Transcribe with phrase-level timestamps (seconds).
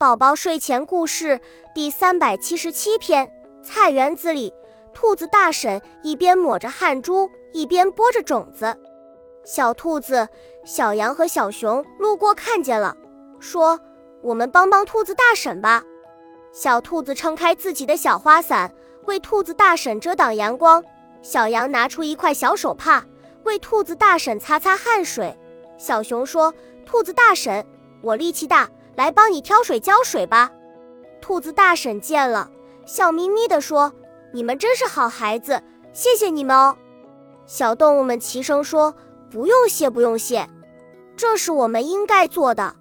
[0.00, 1.40] 宝宝睡前故事
[1.74, 3.28] 第三百七十七篇：
[3.64, 4.54] 菜园子里，
[4.94, 8.78] 兔子大婶一边抹着汗珠，一边播着种子。
[9.44, 10.28] 小兔子、
[10.64, 12.96] 小羊和小熊路过看见了，
[13.40, 13.80] 说
[14.22, 15.82] ：“我们帮帮兔子大婶吧。”
[16.54, 18.72] 小兔子撑开自己的小花伞，
[19.06, 20.80] 为兔子大婶遮挡阳光；
[21.22, 23.04] 小羊拿出一块小手帕，
[23.42, 25.36] 为兔子大婶擦擦汗水。
[25.76, 26.54] 小熊说
[26.86, 27.66] ：“兔子大婶，
[28.00, 30.50] 我力气大。”来帮你挑水浇水吧，
[31.20, 32.50] 兔子大婶见了，
[32.84, 33.92] 笑眯眯地说
[34.34, 35.62] ：“你们真是好孩子，
[35.92, 36.76] 谢谢你们哦。”
[37.46, 38.92] 小动物们齐声说
[39.30, 40.48] ：“不用谢，不用谢，
[41.16, 42.74] 这是我们应该做的。”